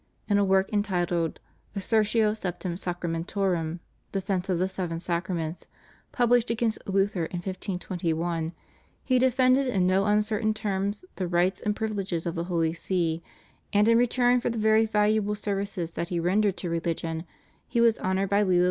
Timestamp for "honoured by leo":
17.99-18.57